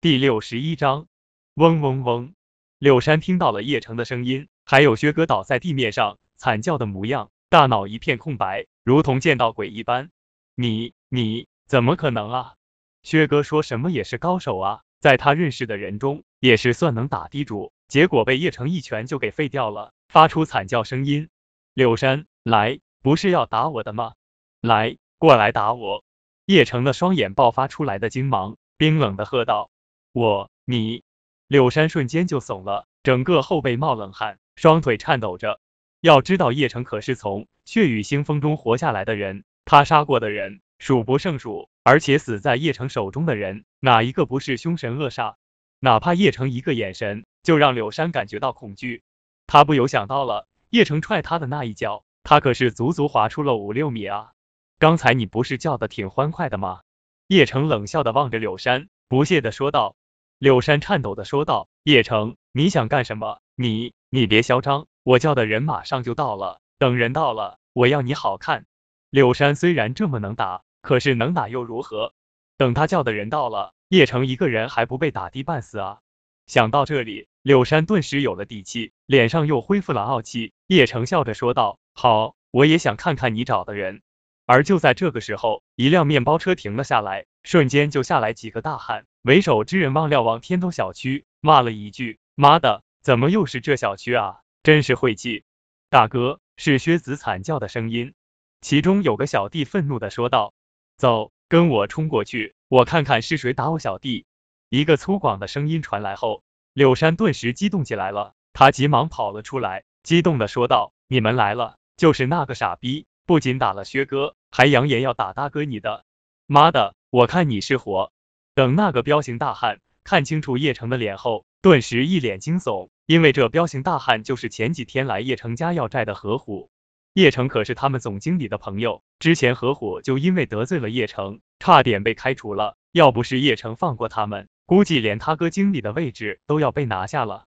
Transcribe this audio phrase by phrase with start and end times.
[0.00, 1.08] 第六十一章，
[1.54, 2.32] 嗡嗡嗡。
[2.78, 10.10] 柳山听到了叶城的声音，还有薛哥倒在地面上惨叫的模样，大脑一片空白，如同见到鬼一般。
[10.54, 12.54] 你你怎么可能啊？
[13.02, 21.28] 薛哥说什么也是高手啊，在他认识的人中也是算能打地主，结果被叶城一拳就给废掉了，发出惨叫声音。
[21.74, 24.12] 柳山，来，不是要打我的吗？
[24.60, 26.04] 来，过来打我！
[26.46, 29.70] 叶城的双眼爆发出来的金芒，冰冷的喝道
[30.12, 31.02] ：“我，你！”
[31.48, 35.60] 柳山瞬间就怂了，整个后背冒冷汗，双腿颤抖着。
[36.00, 45.36] 要知道，叶城可是从血雨腥风中活下来的人，他杀过的人数不胜数，而且死在叶城手中的人，哪一个不是凶神恶煞？
[45.80, 49.02] 哪怕叶城一个眼神，就让柳山感觉到恐惧。
[49.46, 54.32] 他不由想到了叶城踹他的那一脚，他可是足足滑出了五六米啊！
[54.78, 56.80] 刚才你不是叫的挺欢快的吗？
[57.26, 59.96] 叶城冷笑的望着柳山，不屑的说道。
[60.38, 63.40] 柳山颤抖的说道：“叶城，你想干什么？
[63.56, 68.64] 你你别嚣张，我叫的人马上就到了，等人到了，我要你好看。”
[69.10, 72.14] 柳山虽然这么能打，可是能打又如何？
[72.56, 75.98] 等他叫的人到了，叶城一个人还不被打的半死啊？
[76.46, 80.52] 想到这里，柳山顿时有了底气，脸上又恢复了傲气。
[80.68, 84.02] 叶城笑着说道：“好，我也想看看你找的人。”
[84.46, 89.04] 而就在这个时候，一辆面包车停了下来，瞬间就下来几个大汉。
[89.22, 94.40] 为首之人望了望天都小区骂了一句：“妈的，怎么又是这小区啊？
[94.62, 95.44] 真是晦气！”
[95.90, 98.14] 大哥，是薛子惨叫的声音。
[98.60, 100.54] 其中有个小弟愤怒的说道
[100.96, 104.26] ：“走，跟我冲过去，我看看是谁打我小弟。”
[104.70, 116.06] 一个粗犷的声音传来后，柳山顿时激动起来了，他急忙跑了出来，激动的说道：“你们来了，就是那个傻逼。”不仅打了薛哥，还扬言要打大哥你的，
[116.46, 118.10] 妈的，我看你是活。
[118.58, 126.68] 等那个彪形大汉看清楚叶城的脸后，顿时一脸惊悚，因为这彪形大汉就是前几天来叶城家要债的何虎。
[127.12, 132.74] 叶城可是他们总经理的朋友，之前何虎就因为得罪了叶城，差点被开除了。
[132.90, 137.44] 要不是叶城放过他们，估计连他哥经理的位置都要被拿下了。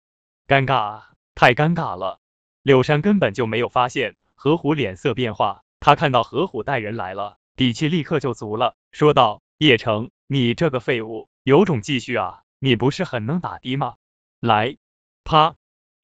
[0.47, 1.01] 尴尬，
[1.35, 2.19] 太尴尬了。
[2.63, 5.63] 柳山根本就没有发现何虎脸色变化。
[5.81, 12.43] 他看到何虎带人来了，底气立刻就足了，说道：“叶城，你这个废物，有种继续啊！
[12.57, 13.95] 你不是很能打的吗？
[14.39, 14.77] 来，
[15.25, 15.55] 啪！”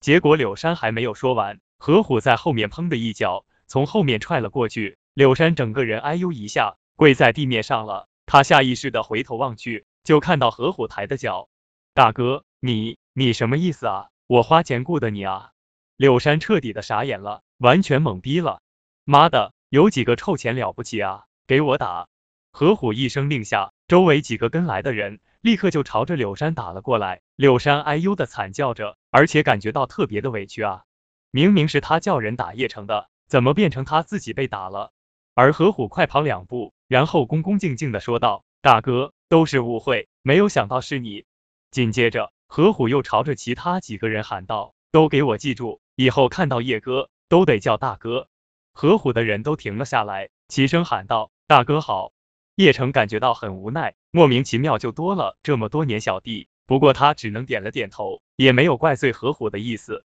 [0.01, 8.09] 结果柳山还没有说完，何虎在后面砰的一脚从后面踹了过去，柳山整个人哎呦一下跪在地面上了。
[8.25, 11.47] 他下意识的回头望去，就看到何虎抬的脚。
[11.93, 14.09] 大哥，你你什么意思啊？
[14.27, 15.51] 我花钱雇的你啊？
[15.95, 18.59] 柳山彻底的傻眼了，完全懵逼了。
[19.05, 19.53] 妈的！
[19.69, 21.23] 有几个臭钱了不起啊！
[21.47, 22.09] 给我打！
[22.51, 27.21] 何虎一声令下，周围几个跟来的人立刻就朝着柳山打了过来。
[27.37, 30.83] 柳山哎呦的惨叫着，而且感觉到特别的委屈啊！
[31.31, 34.91] 明明是他叫人打叶城的，怎么变成他自己被打了？
[35.35, 41.23] 而何虎快跑两步，然后恭恭敬敬的说道：“大哥，都是误会，没有想到是你。”
[41.71, 48.27] 紧接着，何虎又朝着其他几个人喊道：“都给我记住，以后看到叶哥都得叫大哥。”
[48.73, 52.11] 何虎的人都停了下来，齐声喊道：“大哥好！”
[52.57, 60.03] 叶城感觉到很无奈，莫名其妙就多了这么多年小弟，不过他只能点了点头，也没有怪罪何虎的意思。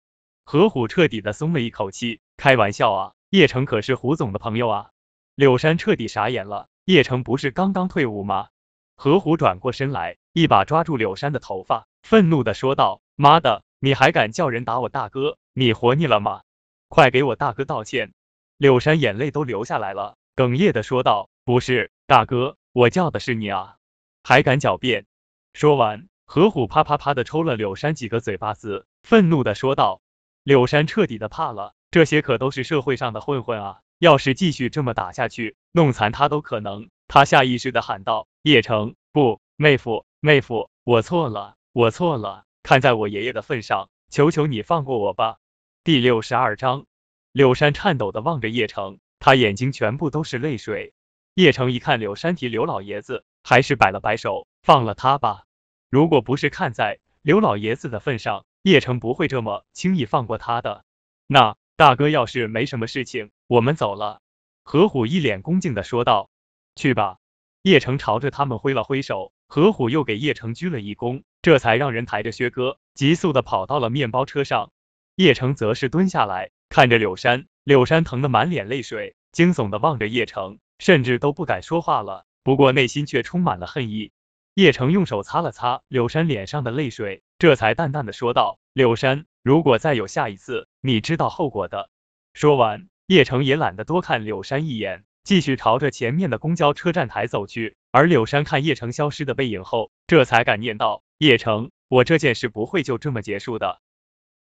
[0.45, 4.89] 何虎彻底的松了一口气，开玩笑啊，叶城可是胡总的朋友啊！
[5.35, 8.47] 柳山彻底傻眼了，叶城不是刚刚退伍吗？
[8.95, 15.38] 何虎转过身来，一把抓住柳山的头发，愤怒的说道：“妈的，你还敢叫人打我大哥？
[15.53, 16.41] 你活腻了吗？
[16.88, 18.11] 快给我大哥道歉！”
[18.57, 23.75] 柳山眼泪都流下来了，哽咽的说道：“不是，大哥，我叫的是你啊，
[24.23, 25.05] 还敢狡辩！”
[25.53, 30.01] 说完，何虎啪啪啪的抽了柳山几个嘴巴子，愤怒的说道
[30.41, 45.38] ：“柳山彻底的怕了，这些可都是社会上的混混啊，要是继续这么打下去，弄残他都可能。”他下意识的喊道：“叶城，不，妹夫，妹夫，我错了，我错了，看在我爷爷的份上，求求你放过我吧。”
[45.85, 46.88] 第六十二章。
[47.31, 50.95] 柳山颤抖的望着叶城，他眼睛全部都是泪水。
[51.39, 55.45] 叶城一看柳山提刘老爷子，还是摆了摆手，放了他吧。
[55.89, 60.83] 如果不是看在刘老爷子的份上，叶城不会这么轻易放过他的。
[61.27, 64.19] 那大哥要是没什么事情，我们走了。
[64.65, 66.30] 何虎一脸恭敬的说道。
[66.75, 67.19] 去吧。
[67.62, 74.74] 叶城朝着他们挥了挥手，何虎又给叶城鞠了一躬，这才让人抬着薛哥，急速的跑到了面包车上。
[75.15, 76.51] 叶城则是蹲下来。
[76.68, 82.25] 看着柳山，柳山疼得满脸泪水，惊悚的望着叶城，甚至都不敢说话了。
[82.41, 84.11] 不过内心却充满了恨意。
[84.55, 91.89] 叶城用手擦了擦柳山脸上的泪水，这才淡淡的说道：“柳山，如果再有下一次，你知道后果的。”
[92.33, 97.77] 说完，叶城也懒得多看柳山一眼，继续朝着前面的公交车站台走去。
[97.91, 103.79] 而柳山看叶城消失的背影后，这才感念道：“叶城，我这件事不会就这么结束的。”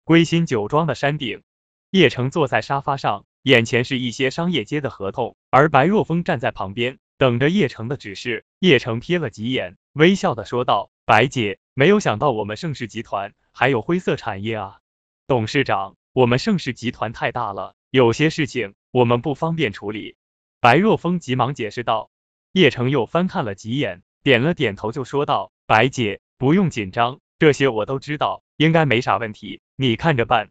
[0.03, 1.43] 归心酒庄的山顶，
[1.91, 6.99] 叶城坐在沙发上，眼前是一些商业街的合同，而白若风站在旁边。
[7.17, 14.79] 等着叶城的指示，叶城瞥了几眼，微笑的说道：“白姐，没有想到我们盛世集团还有灰色产业啊。”
[15.27, 20.15] 董事长，我们盛世集团太大了，有些事情我们不方便处理。
[20.61, 22.09] 白若风急忙解释道。
[22.51, 30.49] 叶城又翻看了几眼，点了点头，就说道：“白姐，不用紧张，这些我都知道，应该没啥问题，你看着办。”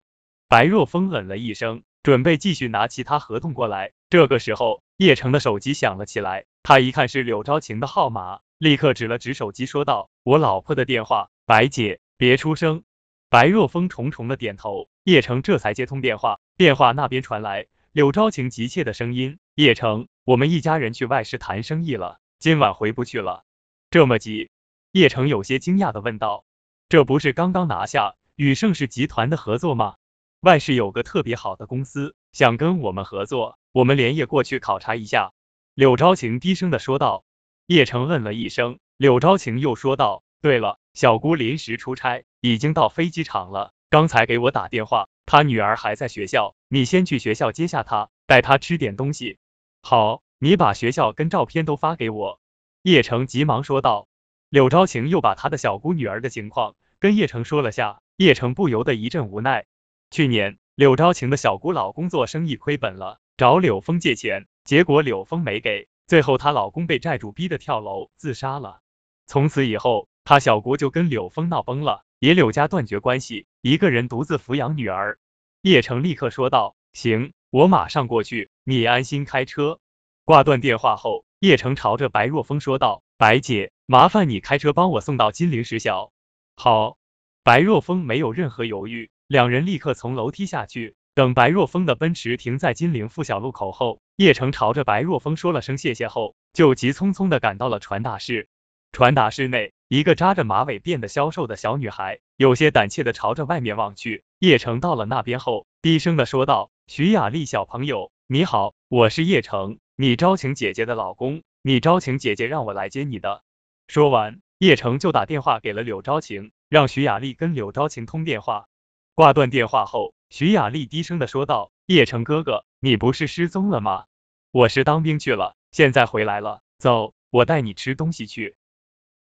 [0.49, 3.93] 白若风冷了一声，准备继续拿其他合同过来。
[4.09, 6.47] 这个时候，叶城的手机响了起来。
[6.63, 12.83] 他一看是柳昭晴的号码，立刻指了指手机，说道：“我老婆的电话，白姐别出声。”
[13.29, 16.41] 白若风重重的点头，叶城这才接通电话。
[16.57, 23.45] 电话那边传来柳昭晴急切的声音：“叶城，我们一家人去外市谈生意了，今晚回不去了。”
[23.93, 24.49] 这么急？
[24.93, 26.47] 叶城有些惊讶的问道
[26.89, 29.97] ：“这不是刚刚拿下与盛世集团的合作吗？
[30.41, 35.33] 外市有个特别好的公司想跟我们合作，我们连夜过去考察一下。”
[35.75, 37.25] 柳昭晴低声的说道。
[37.67, 49.39] 叶城嗯了一声，柳昭晴又说道：“对了，小姑临时出差，已经到飞机场了，刚才给我打电话，她女儿还在学校，你先去学校接下她，带她吃点东西。”
[49.83, 52.41] 好，你把学校跟照片都发给我。”
[52.83, 54.07] 叶城急忙说道。
[54.51, 59.67] 柳昭晴又把他的小姑女儿的情况跟叶城说了下，叶城不由得一阵无奈。
[60.11, 64.47] 去年柳昭晴的小姑老公做生意亏本了，找柳峰借钱。
[64.65, 68.81] 结果柳峰没给，最后她老公被债主逼得跳楼自杀了。
[69.27, 75.19] 从此以后，她小姑就跟柳峰闹崩了，也柳家断绝关系，一个人独自抚养女儿。
[75.63, 79.81] 叶城立刻说道：“行，我马上过去，你安心开车。”
[80.25, 86.13] 挂断电话后，叶城朝着白若风说道：“白姐，麻烦你开车帮我送到金陵实小。”
[86.57, 86.99] 好，
[87.43, 90.97] 白若风没有任何犹豫，两人立刻从楼梯下去。
[91.15, 98.49] 等白若风的奔驰停在金陵附小路口后，叶城朝着白若风说了声谢谢后，就急匆匆的赶到了传达室。
[98.91, 104.25] 传达室内，一个扎着马尾辫的消瘦的小女孩，有些胆怯的朝着外面望去。
[104.39, 113.43] 叶城到了那边后，低声的说道：“徐雅丽小朋友，你好，我是叶城，你招晴姐姐的老公，你招晴姐姐让我来接你的。”
[113.89, 118.69] 说完，叶城就打电话给了柳昭晴，让徐雅丽跟柳昭晴通电话。
[119.19, 120.15] 挂断电话后。
[120.31, 124.05] 徐雅丽低声的说道：“叶城哥哥，你不是失踪了吗？
[124.53, 126.63] 我是当兵去了，现在回来了。
[126.79, 128.55] 走，我带你吃东西去。”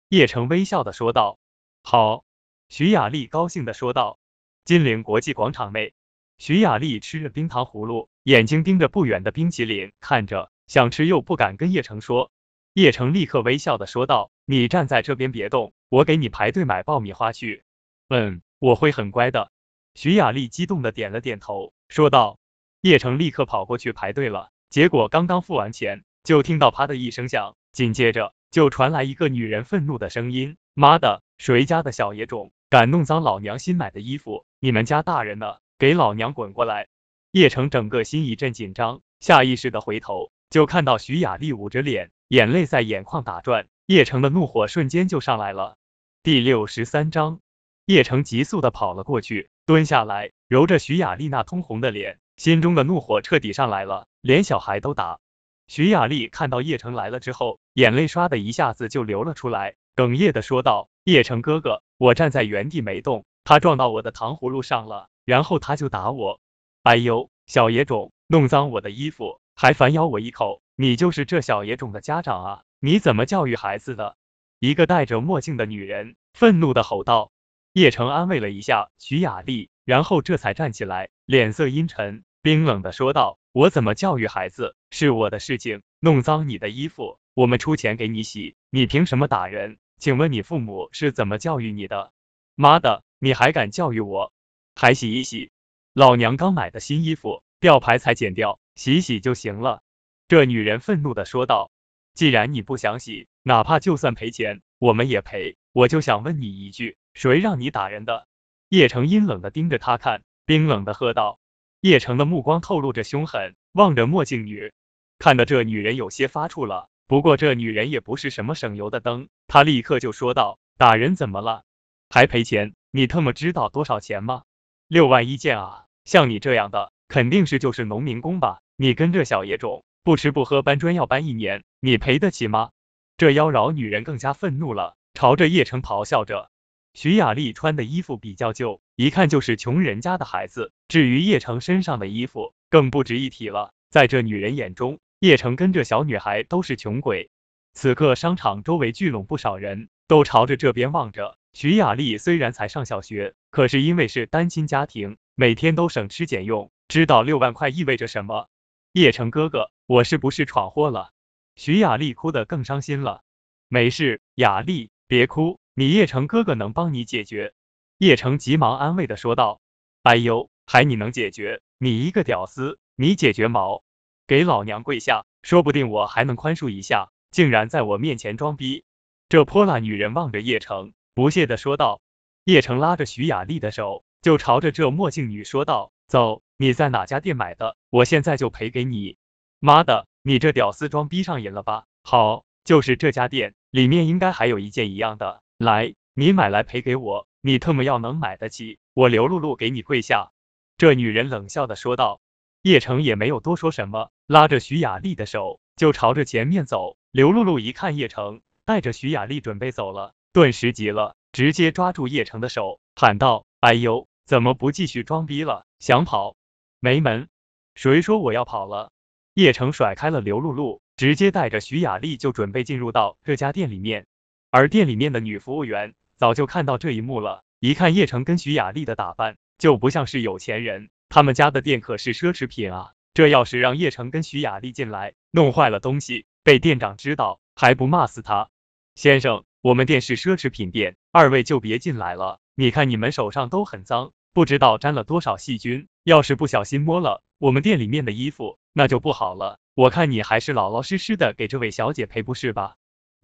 [0.08, 1.38] 叶城微笑的说道
[1.84, 2.24] ：“好。”
[2.70, 4.18] 徐雅丽高兴的说道。
[4.64, 5.92] 金陵国际广场内，
[6.38, 12.32] 徐雅丽吃着冰糖葫芦，眼睛盯着不远的冰淇淋，看着想吃又不敢跟叶城说。
[12.72, 17.64] 叶城立刻微笑的说道：“你站在这边别动，我给你排队买爆米花去。”
[18.08, 19.52] 嗯，我会很乖的。
[19.94, 22.38] 徐雅丽激动的点了点头，说道
[22.82, 24.50] ：“叶城立刻跑过去排队了。
[24.68, 34.44] 结果刚刚付完钱，就听到啪的一声响，紧接着就传来一个女人愤怒的声音：‘妈的，谁家的小野种，敢弄脏老娘新买的衣服？
[34.58, 35.58] 你们家大人呢？
[35.78, 36.88] 给老娘滚过来！’
[37.30, 43.68] 叶城整个心一阵紧张，下意识的回头，就看到徐雅丽捂着脸，眼泪在眼眶打转。
[43.86, 45.76] 叶城的怒火瞬间就上来了。
[46.24, 47.40] 第六十三章，
[47.86, 49.50] 叶城急速的跑了过去。
[49.66, 55.20] 蹲下来，揉着徐雅丽那通红的脸，心中的怒火彻底上来了，连小孩都打。
[55.68, 66.40] 徐雅丽看到叶城来了之后，眼泪唰的一下子就流了出来，哽咽的说道：“叶城哥哥，我站在原地没动，他撞到我的糖葫芦上了，然后他就打我。
[66.82, 72.62] 哎呦，小野种，弄脏我的衣服，还反咬我一口，你就是这小野种的家长啊？
[72.80, 74.16] 你怎么教育孩子的？”
[74.60, 77.30] 一个戴着墨镜的女人愤怒的吼道。
[77.74, 89.78] 叶城安慰了一下徐雅丽，然后这才站起来，脸色阴沉，冰冷的说道：“我怎么教育孩子是我的事情，弄脏你的衣服，我们出钱给你洗，你凭什么打人？
[89.98, 92.12] 请问你父母是怎么教育你的？
[92.54, 94.32] 妈的，你还敢教育我？
[94.76, 95.50] 还洗一洗，
[95.92, 99.82] 老娘刚买的新衣服，吊牌才剪掉，洗洗就行了。”
[100.28, 101.72] 这女人愤怒的说道
[102.14, 105.56] ：“既然你不想洗，哪怕就算赔钱，我们也赔。
[105.72, 108.26] 我就想问你一句。”谁让你打人的？
[108.68, 111.38] 叶城阴冷的盯着他看，冰冷的喝道。
[111.80, 114.72] 叶城的目光透露着凶狠，望着墨镜女，
[115.18, 116.88] 看得这女人有些发怵了。
[117.06, 121.62] 不过这女人也不是什么省油的灯，她立刻就说道：“打人怎么了？
[122.08, 122.74] 还赔钱？
[122.90, 124.42] 你特么知道多少钱吗？
[124.88, 125.84] 六万一件啊！
[126.04, 128.60] 像你这样的，肯定是就是农民工吧？
[128.76, 132.70] 你跟这小野种，不吃不喝搬砖要搬一年，你赔得起吗？”
[133.18, 136.50] 这妖娆女人更加愤怒了，朝着叶城咆哮着。
[136.94, 140.72] 徐雅丽穿的衣服比较旧，一看就是穷人家的孩子。
[140.86, 143.72] 至于叶城身上的衣服，更不值一提了。
[143.90, 147.30] 在这女人眼中，叶城跟这小女孩都是穷鬼。
[147.72, 151.36] 此刻商场周围聚拢不少人，都朝着这边望着。
[151.52, 158.48] 徐雅丽虽然才上小学，可是因为是单亲家庭，每天都省吃俭用，知道六万块意味着什么。
[158.92, 161.10] 叶城哥哥，我是不是闯祸了？
[161.56, 163.22] 徐雅丽哭得更伤心了。
[163.68, 167.52] 没事，雅丽，别哭，你叶城哥哥能帮你解决。
[167.98, 169.60] 叶城急忙安慰的说道。
[170.02, 171.60] 哎呦，还你能解决？
[171.78, 173.82] 你一个屌丝，你解决毛？
[174.26, 177.10] 给老娘跪下，说不定我还能宽恕一下。
[177.30, 178.84] 竟然在我面前装逼！
[179.28, 182.00] 这泼辣女人望着叶城，不屑的说道。
[182.44, 187.76] 叶城拉着徐雅丽的手，就朝着这墨镜女说道：“走，你在哪家店买的？
[187.90, 189.16] 我现在就赔给你。”
[189.58, 190.06] 妈的！
[190.22, 191.86] 你这屌丝装逼上瘾了吧？
[192.02, 195.42] 好，就是这家店，里面应该还有一件一样的。
[195.58, 197.28] 来，你买来赔给我。
[197.40, 200.32] 你特么要能买得起，我刘露露给你跪下。
[200.78, 202.20] 这女人冷笑的说道。
[202.62, 206.96] 叶城也没有多说什么，拉着徐雅丽的手就朝着前面走。
[207.10, 215.66] 刘露露一看叶城带着徐雅丽准备走了，顿时急了，直接抓住叶城的手，喊道：“哎呦，怎么不继续装逼了？
[215.78, 216.36] 想跑？
[216.80, 217.28] 没门！
[217.74, 218.90] 谁说我要跑了？”
[219.34, 224.06] 叶城甩开了刘露露，直接带着徐雅丽就准备进入到这家店里面。
[224.54, 230.90] 而店里面的女服务员早就看到这一幕了，一看叶城跟徐雅丽的打扮，就不像是有钱人。
[231.08, 238.48] 他们家的店可是奢侈品啊，这要是让叶城跟徐雅丽进来，弄坏了东西，被店长知道，还不骂死他？
[238.94, 242.38] 先生，我们店是奢侈品店，二位就别进来了。
[242.54, 248.60] 你看你们手上都很脏，不知道沾了多少细菌，要是不小心摸了我们店里面的衣服。
[248.72, 252.76] 那就不好了，我看你还是老老实实的给这位小姐赔不是吧？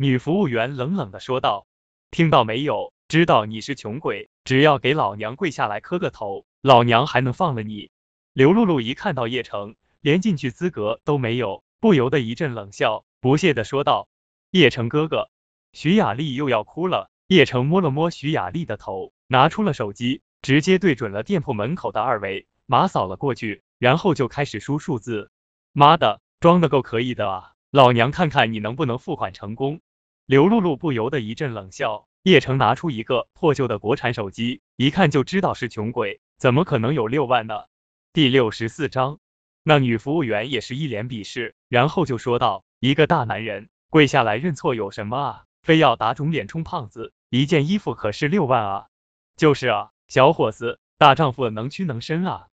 [0.02, 1.66] 女服务员冷冷的说道。
[2.10, 2.94] 听到没有？
[3.06, 7.90] 知道你是穷鬼，只要给老娘跪下来磕个头，老娘还能放了你。
[8.32, 14.08] 刘露露一看到叶城，连进去资格都没有，不由得一阵冷笑，不屑的说道
[14.50, 15.28] ：“叶城哥哥。”
[15.74, 17.10] 徐雅丽又要哭了。
[17.26, 25.30] 叶城摸了摸徐雅丽的头，拿出了手机，直接对准了店铺门口的二维码扫了过去，然后就开始输数字。
[25.74, 27.52] 妈的，装的够可以的啊！
[27.70, 29.82] 老娘看看你能不能付款成功。
[30.30, 32.06] 刘露露不由得一阵冷笑。
[32.22, 37.64] 叶城拿出一个破旧的国产手机，一看就知道是穷鬼，怎么可能有六万呢？
[38.12, 39.18] 第六十四章，
[39.64, 45.44] 那女服务员也是一脸鄙视，然后就说道：“一个大男人跪下来认错有什么啊？
[45.62, 47.12] 非要打肿脸充胖子？
[47.28, 48.86] 一件衣服可是六万啊！”
[49.36, 52.46] 就是啊，小伙子，大丈夫能屈能伸啊！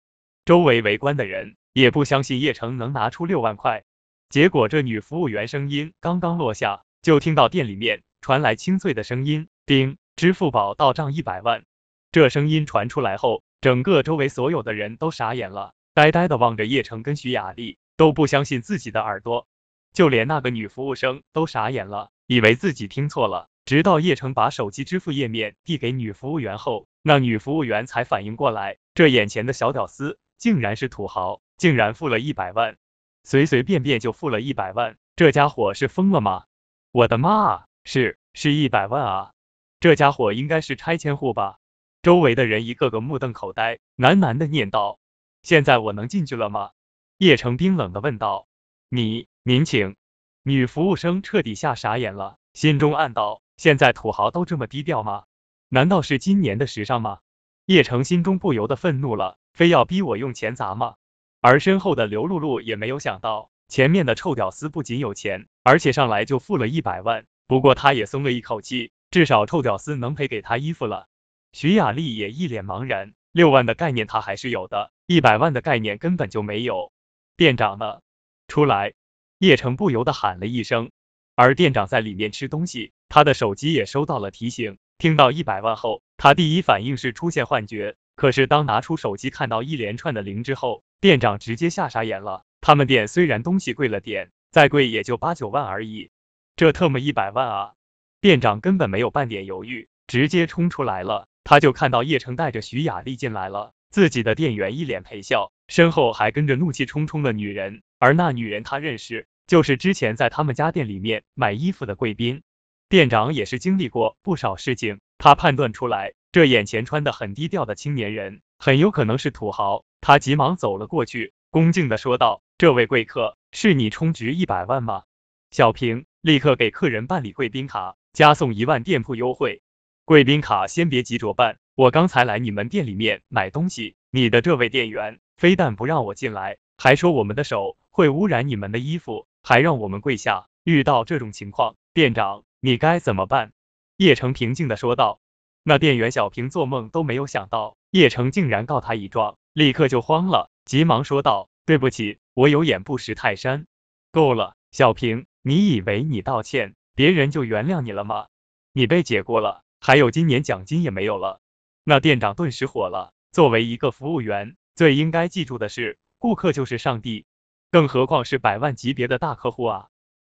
[0.45, 1.57] 周围围观的人。
[1.73, 3.83] 也不相信叶城能拿出六万块，
[4.29, 11.63] 结果这女服务员声音刚刚落下，就听到店里面传来清脆的声音：“叮，支付宝到账一百万。”
[12.11, 19.47] 这声音传出来后，整个周围所有的人都傻眼了，呆呆的望着叶城跟徐雅丽，都不相信自己的耳朵，
[19.93, 23.47] 就连那个女服务生都傻眼了，以为自己听错了。
[23.63, 31.39] 直到叶城把手机支付页面递给女服务员后，那女服务员才反应过来，这眼前的小屌丝竟然是土豪。
[31.55, 32.75] 竟然付了一百万，
[33.23, 36.43] 随随便便就付了一百万，这家伙是疯了吗？
[36.91, 39.31] 我的妈啊，是是一百万啊！
[39.79, 41.57] 这家伙应该是拆迁户吧？
[42.01, 44.97] 周围的人一个个目瞪口呆，喃喃的念道
[45.43, 46.71] ：“现在我能进去了吗？”
[47.19, 48.47] 叶城冰冷的问道
[48.89, 49.95] ：“你，您请。”
[50.43, 55.25] 女服务生彻底吓傻眼了，心中暗道：现在土豪都这么低调吗？
[55.67, 57.19] 难道是今年的时尚吗？
[57.65, 60.95] 叶城心中不由得愤怒了，非要逼我用钱砸吗？
[61.41, 67.25] 而身后的刘露露也没有想到，前面的臭屌丝不仅有钱，而且上来就付了一百万。
[67.45, 71.09] 不过他也松了一口气，至少臭屌丝能赔给他衣服了。
[71.51, 76.93] 徐雅丽也一脸茫然，六万的概念他还是有的，一百万的概念根本就没有。
[77.35, 77.99] 店长呢？
[78.47, 78.93] 出来！
[79.39, 80.89] 叶城不由得喊了一声。
[81.35, 84.77] 而店长在里面吃东西，他的手机也收到了提醒。
[84.97, 87.97] 听到一百万后，他第一反应是出现幻觉。
[88.15, 92.45] 可是当拿出手机看到一连串的零之后，店长直接吓傻眼了。
[92.61, 96.09] 他们店虽然东西贵了点，再贵也就八九万而已，
[96.55, 97.73] 这特么一百万啊！
[98.21, 101.27] 店长根本没有半点犹豫，直接冲出来了。
[101.43, 112.41] 他就看到叶城带着徐雅丽进来了，自己的店员一脸陪笑，身后还跟着怒气冲冲的女人，而那女人他认识，就是之前在他们家店里面买衣服的贵宾。
[112.89, 119.85] 店长也是经历过不少事情，他判断出来，这眼前穿的很低调的青年人，很有可能是土豪。
[120.01, 125.03] 他急忙走了过去，恭敬的说道：“这位贵客，是你充值一百万吗？”
[125.51, 129.61] 小平立刻给客人办理贵宾卡，加送一万店铺优惠。
[130.05, 140.47] 贵宾卡先别急着办，我刚才来你们店里面买东西，你的这位店员非但不让我进来，还说我们的手会污染你们的衣服，还让我们跪下。
[140.63, 143.53] 遇到这种情况，店长你该怎么办？
[143.95, 145.19] 叶城平静的说道。
[145.63, 153.67] 那店员小平做梦都没有想到，叶城竟然告他一状，立刻就慌了，急忙说道：“对不起，我有眼不识泰山。”
[154.13, 155.25] 够了，小平。
[155.41, 158.27] 你以为你道歉，别人就原谅你了吗？
[158.71, 161.41] 你被解雇了，还有今年奖金也没有了。
[161.83, 163.11] 那店长顿时火了。
[163.33, 167.25] 作为一个服务员，最应该记住的是，顾客就是上帝，
[167.69, 169.87] 更何况是百万级别的大客户啊！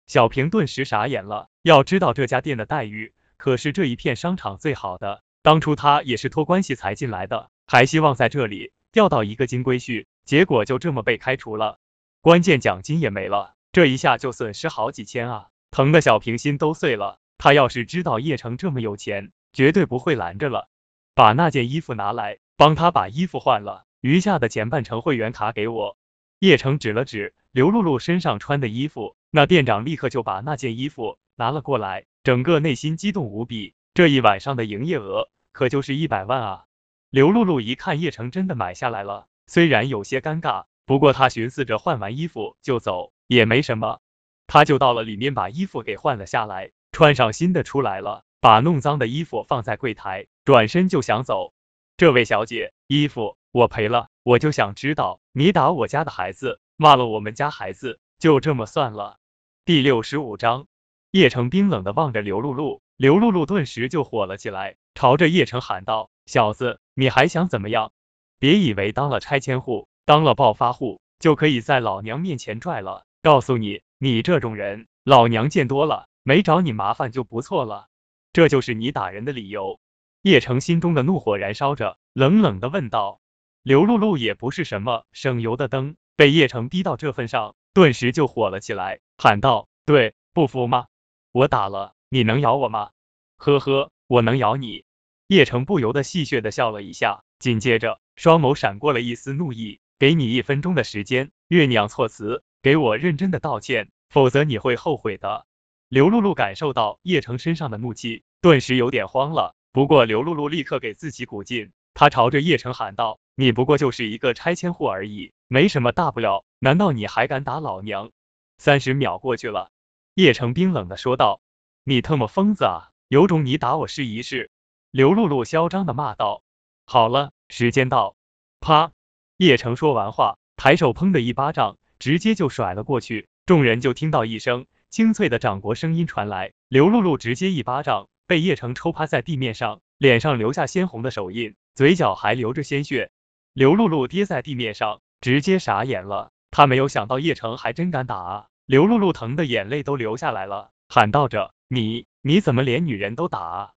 [0.08, 1.48] 小平顿时傻眼了。
[1.62, 11.78] 要知道这家店的待遇可是这一片商场最好的，当初他也是托关系才进来的，还希望在这里钓到一个金龟婿，结果就这么被开除了，
[12.20, 13.54] 关键奖金也没了。
[13.72, 17.18] 这一下就损失好几千啊，疼的小平心都碎了。
[17.38, 20.68] 他要是知道叶城这么有钱，绝对不会拦着了。
[21.14, 25.96] 把那件衣服拿来，帮他把衣服换了，余下的钱办成会员卡给我。
[26.40, 33.72] 叶城指了指刘露露身上穿的衣服，那店长立刻就把那件衣服拿了过来，整个内心激动无比。
[33.94, 36.64] 这一晚上的营业额可就是一百万啊！
[37.08, 43.12] 刘露露一看叶城真的买下来了，虽然有些尴尬，不过他寻思着换完衣服就走。
[43.26, 44.00] 也没什么，
[44.46, 51.52] 他就到了里面，把衣服给换了下来，穿上新的出来了，把弄脏的衣服放在柜台，转身就想走。
[51.96, 59.18] 这位小姐，衣服我赔了，我就想知道，你打我家的孩子，骂了我们家孩子，就这么算了？
[59.64, 60.66] 第六十五章，
[61.10, 67.92] 叶城冰冷的望着刘露露，刘露露顿时就火了起来，朝着叶城喊道：“小子，你还想怎么样？
[68.38, 77.88] 别以为当了拆迁户，当了暴发户，就可以在老娘面前拽了。”告诉你，你这种人，老娘见多了，没找你麻烦就不错了。
[78.32, 79.80] 这就是你打人的理由。
[80.22, 83.20] 叶城心中的怒火燃烧着，冷冷的问道。
[83.64, 90.86] 刘露露也不是什么省油的灯，被叶城逼到这份上，顿时就火了起来，喊道：“对，不服吗？
[91.32, 92.90] 我打了，你能咬我吗？
[93.36, 94.84] 呵呵，我能咬你。”
[95.26, 99.80] 叶城不由得戏谑的笑了一下，紧接着双眸闪过了一丝怒意。
[99.98, 102.44] 给你一分钟的时间，酝酿措辞。
[102.62, 105.46] 给我认真的道歉，否则你会后悔的。
[105.88, 109.56] 刘露露感受到叶城身上的怒气，顿时有点慌了。
[109.72, 118.10] 不过刘露露立刻给自己鼓劲，她朝着叶城喊道：“你不过就是一个拆迁户而已，没什么大不了，难道你还敢打老娘？”
[118.58, 119.70] 三十秒过去了，
[120.14, 121.40] 叶城冰冷的说道
[121.84, 124.50] ：“你特么疯子啊，有种你打我试一试！”
[124.90, 126.42] 刘露露嚣张的骂道
[126.90, 128.16] ：“好了，时间到！”
[128.60, 128.92] 啪！
[129.36, 131.76] 叶城说完话，抬手砰的一巴掌。
[131.98, 143.10] 直接就甩了过去，众人就听到一声清脆的掌掴声音传来，刘露露直接一巴掌被叶城抽趴在地面上，脸上留下鲜红的手印，嘴角还流着鲜血。
[143.52, 148.46] 刘露露跌在地面上，直接傻眼了，她没有想到叶城还真敢打啊！
[148.64, 153.72] 刘露露疼的眼泪都流下来了，喊道着：“你你怎么连女人都打啊？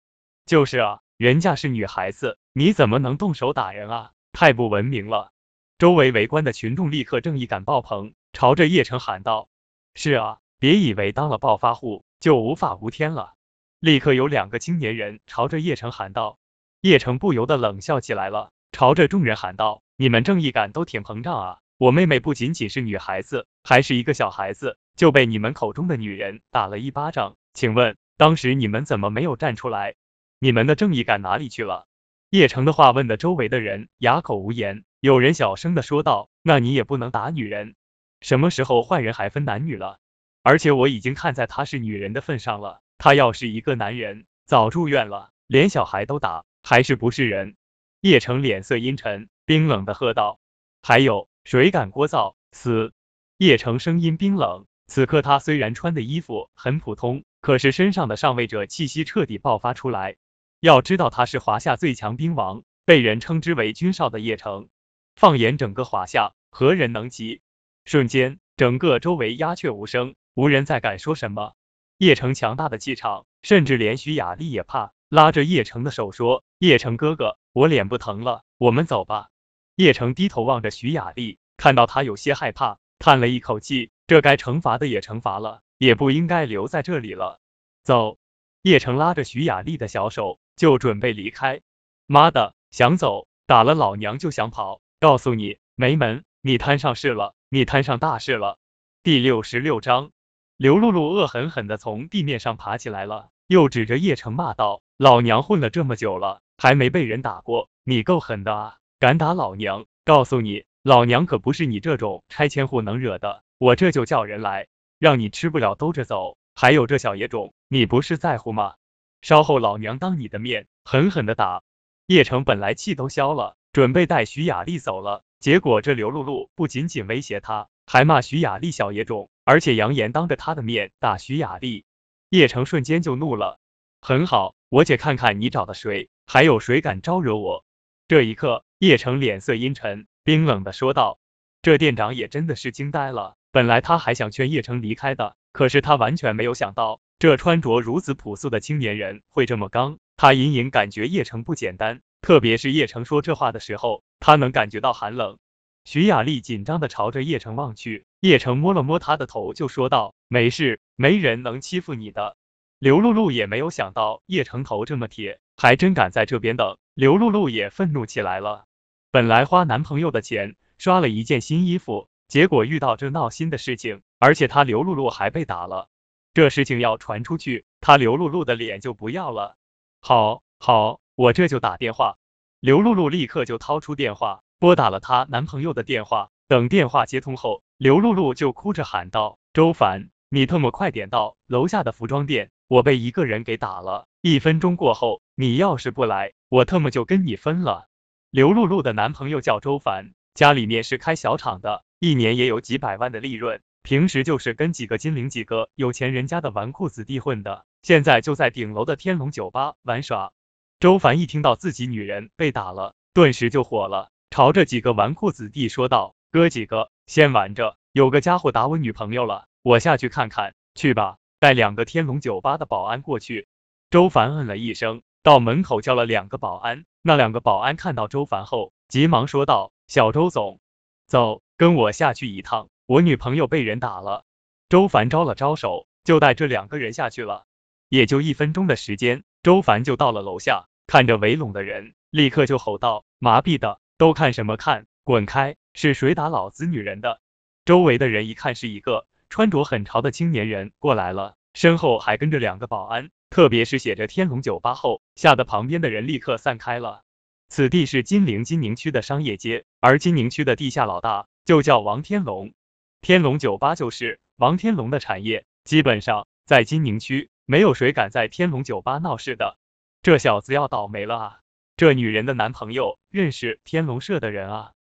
[0.45, 4.11] 就是啊，人家是女孩子，你怎么能动手打人啊？
[4.33, 5.31] 太不文明了！”
[5.77, 9.47] 周围围观的群众立刻正义感爆棚，朝着叶城喊道
[9.93, 13.33] ：“是啊，别以为当了暴发户就无法无天了。”
[13.79, 16.39] 立刻有两个青年人朝着叶城喊道。
[16.81, 21.59] 叶城不由得冷笑起来了，朝着众人喊道：“你们正义感都挺膨胀啊！
[21.77, 27.35] 我妹妹不仅仅是女孩子，还是一个小孩子，就被你们口中的女人打了一巴掌。
[27.53, 29.93] 请问当时你们怎么没有站出来？
[30.43, 31.85] 你们的正义感哪里去了？”
[32.31, 34.83] 叶城的话问的周围的人哑口无言。
[34.99, 37.75] 有人小声的说道：“那你也不能打女人，
[38.21, 39.99] 什么时候坏人还分男女了？
[40.41, 47.55] 而且我已经看在她是女人的份上了，她要是一个男人，早住院了，连小孩都打，还是不是人？”
[48.01, 50.39] 叶城脸色阴沉，冰冷的喝道
[50.81, 52.33] ：“还有谁敢聒噪？
[52.51, 52.93] 死！”
[53.37, 60.15] 叶城声音冰冷，此刻他虽然穿的衣服很普通，可是身上的上位者气息彻底爆发出来。
[60.61, 64.69] 要知道他是华夏最强兵王，被人称之为军少的叶城。
[65.15, 67.41] 放眼整个华夏，何人能及？
[67.83, 71.53] 瞬间，整个周围鸦雀无声，无人再敢说什么。
[71.97, 79.29] 叶城强大的气场，甚至连徐雅丽也怕，拉着叶城的手说：“叶城哥哥，我脸不疼了，我们走吧。”
[79.75, 87.39] 叶城低头望着徐雅丽，看到她有些害怕，叹了一口气，这该惩罚的也惩罚了，也不应该留在这里了。
[87.83, 88.19] 走！
[88.61, 91.61] 叶城拉着徐雅丽的小手，就准备离开。
[92.07, 96.23] 妈的，想走，打了老娘就想跑，告诉你，没门！
[96.41, 98.57] 你摊上事了，你摊上大事了。
[99.03, 100.11] 第六十六章，
[100.57, 108.77] 刘露露恶狠狠的从地面上爬起来了，又指着叶城骂道：“老娘混了这么久了，还没被人打过，你够狠的啊！
[108.99, 114.67] 敢打老娘，告诉你，老娘可不是你这种拆迁户能惹的，我这就叫人来，
[114.99, 116.37] 让你吃不了兜着走。
[116.53, 118.75] 还有这小野种，你不是在乎吗？
[119.21, 121.63] 稍后老娘当你的面狠狠的打。”
[122.07, 127.69] 叶城本来气都消了，准备带徐雅丽走了，结果这刘露露不仅仅威胁他。
[127.87, 131.83] 还骂徐雅丽小野种，而且扬言当着他的面打徐雅丽，
[132.29, 133.59] 叶城瞬间就怒了。
[134.01, 137.65] 很好，我且看看你找的谁，还有谁敢招惹我？
[138.07, 141.19] 这一刻，叶城脸色阴沉，冰冷的说道。
[141.61, 149.99] 这店长也真的是惊呆了，本来他还想劝叶城离开的，可是他完全没有想到，这穿着如此朴素的青年人会这么刚。
[150.17, 155.37] 他隐隐感觉叶城不简单，特别是叶城说这话的时候，他能感觉到寒冷。
[155.85, 162.37] 徐雅丽紧张的朝着叶城望去，叶城摸了摸她的头，就说道：“没事，没人能欺负你的。”
[162.79, 166.79] 刘露露也没有想到叶城头这么铁，还真敢在这边等。
[166.95, 168.65] 刘露露也愤怒起来了。
[169.11, 175.87] 本来花男朋友的钱刷了一件新衣服，结果遇到这闹心的事情，而且她刘露露还被打了。
[176.33, 179.57] 这事情要传出去，她刘露露的脸就不要了。
[179.99, 182.17] 好，好，我这就打电话。
[182.59, 184.41] 刘露露立刻就掏出电话。
[184.59, 194.05] 拨打了她男朋友的电话，等电话接通后，刘露露就哭着喊道：“周凡，你特么快点到楼下的服装店，我被一个人给打了。
[194.21, 197.87] 一分钟过后，你要是不来，我特么就跟你分了。”
[198.29, 210.31] 刘露露的男朋友叫周凡，家里面是开小厂的，一年也有几百万的利润，平时就是跟几个金陵几个有钱人家的纨绔子弟混的，现在就在顶楼的天龙酒吧玩耍。
[210.79, 214.09] 周凡一听到自己女人被打了，顿时就火了。
[214.29, 220.53] 朝着几个纨绔子弟说道：“哥几个，先玩着，有个家伙打我女朋友了，我下去看看。
[220.73, 223.47] 去吧，带两个天龙酒吧的保安过去。”
[223.91, 226.85] 周凡嗯了一声，到门口叫了两个保安。
[227.01, 230.61] 那两个保安看到周凡后，急忙说道：“小周总，
[231.07, 234.25] 走，跟我下去一趟，我女朋友被人打了。”
[234.67, 237.45] 周凡招了招手，就带这两个人下去了。
[237.87, 245.55] 也就一分钟的时间，周凡就到了楼下，看着围拢的人，立刻就吼道：“麻痹的！”都看什么看，滚开！
[245.73, 247.21] 是谁打老子女人的？
[247.63, 257.03] 周围的人一看是一个穿着很潮的青年人过来了，身后还跟着两个保安，特别是写着天龙酒吧后，吓得旁边的人立刻散开了。
[257.47, 262.53] 此地是金陵金宁区的商业街，而金宁区的地下老大就叫王天龙，
[263.01, 265.45] 天龙酒吧就是王天龙的产业。
[265.63, 269.57] 基本上在金宁区，没有谁敢在天龙酒吧闹事的。
[270.01, 271.39] 这小子要倒霉了啊！
[271.77, 274.71] 这女人的男朋友认识天龙社的人啊？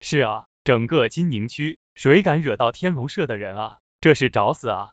[0.00, 3.78] 是啊，整个金宁区谁敢惹到天龙社的人啊？
[4.00, 4.92] 这是找死啊！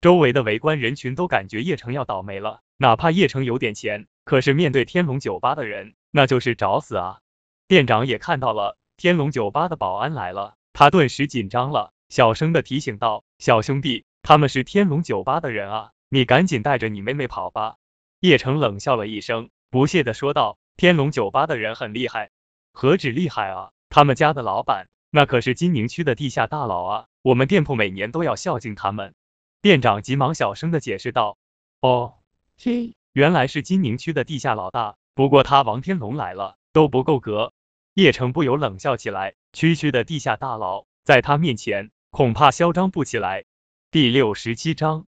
[0.00, 7.20] 周围的围观人群都感觉叶城要倒霉了，哪怕叶城有点钱，可是面对天龙酒吧的人，那就是找死啊！
[7.68, 17.76] 店长也看到了天龙酒吧的保安来了，他顿时紧张了，小声的提醒道：“小兄弟，他们是天龙酒吧的人啊，你赶紧带着你妹妹跑吧。”
[18.20, 20.58] 叶城冷笑了一声，不屑的说道。
[20.76, 22.30] 天龙酒吧的人很厉害，
[22.72, 23.70] 何止厉害啊！
[23.88, 29.14] 他们家的老板那可是金宁区的地下大佬啊，我们店铺每年都要孝敬他们。
[29.62, 31.38] 店长急忙小声的解释道
[31.80, 32.16] ：“哦，
[32.58, 37.54] 这原来是金宁区的地下老大，不过他王天龙来了都不够格。”
[37.94, 43.44] 叶城不由冷笑起来，区区的地下大佬，在他面前恐怕嚣张不起来。
[43.90, 45.04] 第六十七章，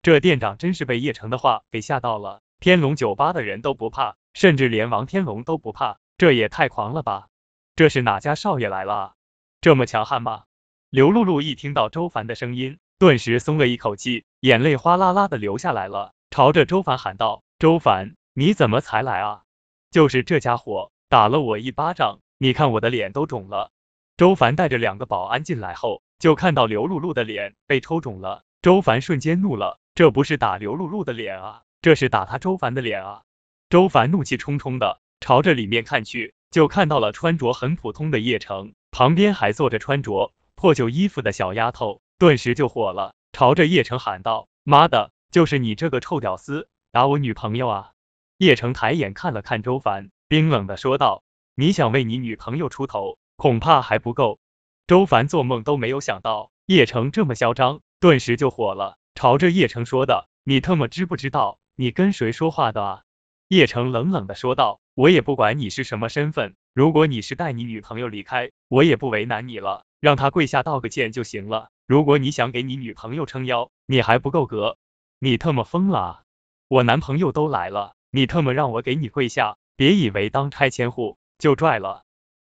[0.00, 4.14] 这店长真是被叶城的话给吓到了，天龙酒吧的人都不怕。
[4.32, 7.26] 甚至连王天龙都不怕，这也太狂了吧！
[7.74, 9.14] 这是哪家少爷来了？
[9.60, 10.44] 这么强悍吗？
[10.88, 19.42] 刘露露一听到周凡的声音，顿时松了一口气，眼泪哗啦啦的流下来了，朝着周凡喊道：“周凡，你怎么才来啊？
[19.90, 23.72] 就是这家伙打了我一巴掌，你看我的脸都肿了。”
[24.16, 33.22] 周凡带着两个保安进来后，就看到刘露露的脸被抽肿了，周凡瞬间怒了，这不是打刘露露的脸啊，这是打他周凡的脸啊！
[33.68, 47.90] 周凡怒气冲冲的朝着里面看去，就看到了穿着很普通的叶城，旁边还坐着穿着破旧衣服的小丫头，顿时就火了，朝着叶城喊道：“妈的，就是你这个臭屌丝打我女朋友啊！”
[48.38, 51.24] 叶城抬眼看了看周凡，冰冷的说道
[51.56, 54.38] ：“你想为你女朋友出头，恐怕还不够。”
[54.86, 63.02] 周凡做梦都没有想到，叶城这么嚣张，顿时就火了，朝着叶城说的：“你特么知不知道你跟谁说话的啊？”
[63.48, 71.68] 叶城冷冷的说道：“我也不管你是什么身份，如果你是带你女朋友离开，我也不为难你了，让她跪下道个歉就行了。
[71.86, 74.78] 如果你想给你女朋友撑腰，你还不够格。
[75.20, 76.22] 你特么疯了啊！
[76.68, 79.56] 我男朋友都来了，你特么让我给你跪下？
[79.76, 82.02] 别以为当拆迁户就拽了。”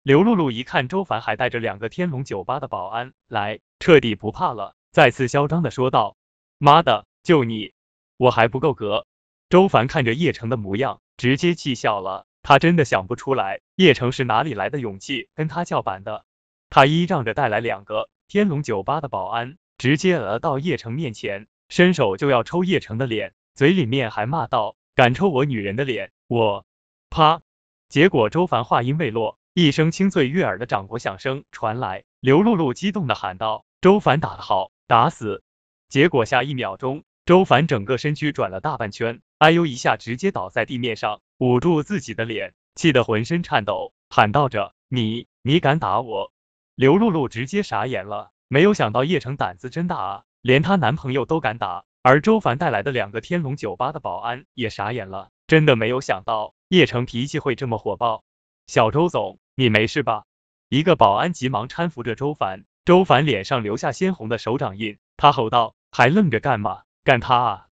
[0.08, 6.16] 刘露露一看周凡还带着两个天龙酒吧的保安来，彻底不怕了，再次嚣张的说道
[6.56, 7.74] ：“妈的，就你，
[8.16, 9.04] 我还不够格？”
[9.50, 12.24] 周凡看着叶城的模样，直接气笑了。
[12.40, 16.24] 他真的想不出来叶城是哪里来的勇气跟他叫板的。
[16.70, 26.64] 他依仗着带来两个天龙酒吧的保安，直接来到叶城面前，伸手就要抽叶城的脸，嘴里面还骂道：“敢抽我女人的脸，我
[27.10, 27.42] 啪！”
[27.90, 29.36] 结果周凡话音未落。
[29.60, 35.42] 一声清脆悦耳的掌掴响声传来，刘露露激动的喊道：“周凡打得好，打死！”
[35.90, 46.32] 结果下一秒钟，周凡整个身躯转了大半圈，哎呦一下直接倒在地面上，捂住自己的脸，气得浑身颤抖，喊道着：“你，你敢打我？”
[46.76, 58.22] 刘露露直接傻眼了，没有想到叶城胆子真大啊，连她男朋友都敢打，而周凡带来的两个天龙酒吧的保安也傻眼了，真的没有想到叶城脾气会这么火爆。
[58.68, 59.40] 小周总。
[59.58, 60.22] 你没事吧？
[60.68, 66.82] 一个保安急忙搀扶着周凡，周凡脸上留下鲜红的手掌印，他吼道：“还愣着干嘛？
[67.02, 67.66] 干他啊！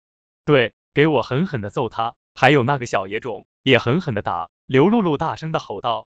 [0.44, 2.16] 对，给我狠狠的揍他！
[2.34, 6.08] 还有那个小野种，也狠狠的打！”刘露露大声的吼道。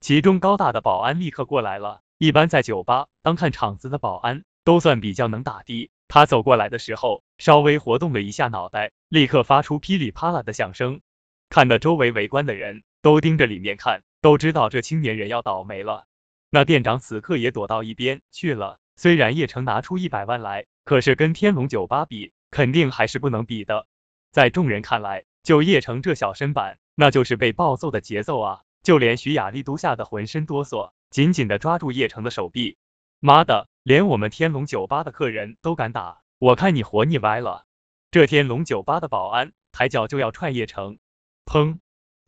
[0.00, 5.90] 其中高大的保安立刻过来了，一般在酒吧当看场子的保安都算比较能打的。
[6.08, 11.02] 他走过来的时候，稍微活动了一下脑袋，立刻发出噼里啪啦的响声，
[11.50, 14.04] 看得周围围观的人都盯着里面看。
[14.20, 16.06] 都知道这青年人要倒霉了。
[16.50, 18.78] 那店长此刻也躲到一边去了。
[18.96, 23.86] 虽然叶城拿出一百万来，可是跟天龙酒吧比，肯定还是不能比的。
[24.32, 28.62] 在众人看来，就叶城这小身板，那就是被暴揍的节奏啊！
[28.82, 32.76] 就连徐雅丽都吓得浑身哆嗦，紧紧的抓住叶城的手臂。
[33.20, 37.66] 妈的，连我们天龙酒吧的客人都敢打，我看你活腻歪了！
[38.10, 40.98] 这天龙酒吧的保安抬脚就要踹叶城，
[41.44, 41.78] 砰！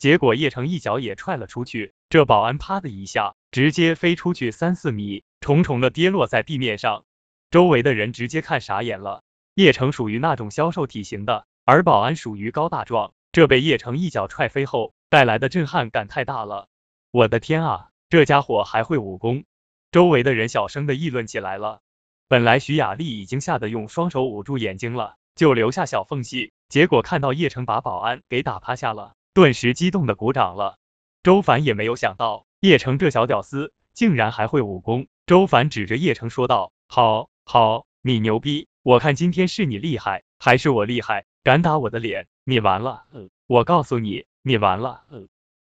[0.00, 7.04] 结果叶城一脚也踹了出去，这保安啪的一下直接飞出去三四米，重重的跌落在地面上，
[7.50, 9.22] 周围的人直接看傻眼了。
[9.54, 16.68] 叶城属于那种消瘦体型的，而保安属于高大壮，这被叶城一脚踹飞后带来的震撼感太大了。
[17.10, 19.44] 我的天啊，这家伙还会武功！
[19.92, 21.82] 周围的人小声的议论起来了。
[22.26, 29.12] 本来徐雅丽已经吓得用双手捂住眼睛了，就留下小缝隙，结果看到叶城把保安给打趴下了。
[29.32, 30.78] 顿时激动的鼓掌了。
[31.22, 35.06] 周凡也没有想到叶城这小屌丝竟然还会武功。
[35.26, 38.68] 周凡指着叶城说道：“好，好，你牛逼！
[38.82, 41.26] 我看今天是你厉害还是我厉害？
[41.42, 43.04] 敢打我的脸，你完了！
[43.46, 45.04] 我告诉你，你完了！”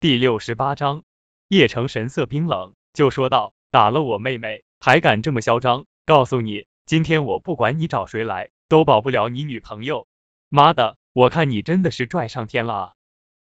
[0.00, 1.04] 第六十八章，
[1.48, 5.86] 叶城神色冰冷，就说道：“打了我妹妹，还敢这么嚣张？
[6.04, 10.06] 告诉你，今天我不管你找谁来，都保不了你女朋友！
[10.48, 12.92] 妈的，我看你真的是拽上天了啊！”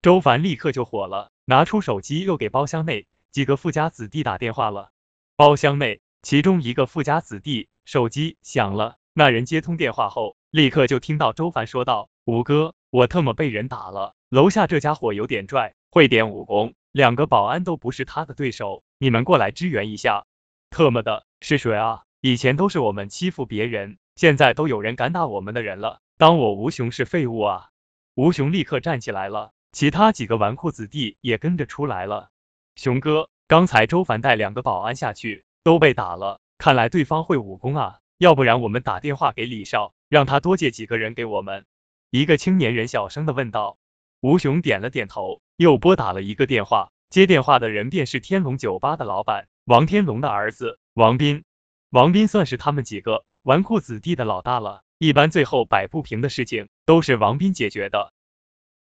[0.06, 4.92] 周凡立刻就火了，拿出手机又给包厢内几个富家子弟打电话了。
[5.36, 20.28] 包厢内，其中一个富家子弟手机响了，那人接通电话后，立刻就听到周凡说道：“五哥，我特么被人打了，楼下这家伙有点拽，会点武功，两个保安都不是他的对手，你们过来支援一下。”
[20.70, 22.04] 特么的，是谁啊？
[22.22, 27.70] 以前都是我们欺负别人，现在都有人敢打我们的人了，当我吴雄是废物啊？
[28.14, 29.55] 吴雄立刻站起来了。
[29.76, 32.30] 其他几个纨绔子弟也跟着出来了。
[32.78, 41.66] 熊哥，刚才周凡带两个保安下去，都被打了，看来对方会武功啊，要不然我们打电话给李少，让他多借几个人给我们。
[42.10, 43.78] 一个青年人小声的问道。
[44.22, 51.44] 吴雄点了点头，又拨打了一个电话，接电话的人便是天龙酒吧的老板王天龙的儿子王斌。
[51.90, 58.14] 王斌算是他们几个纨绔子弟的老大了，一般最后摆不平的事情都是王斌解决的。